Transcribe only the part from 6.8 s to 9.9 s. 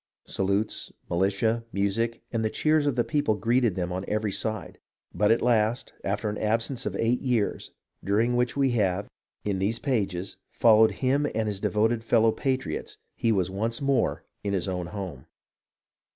of eight years, during which we have, in these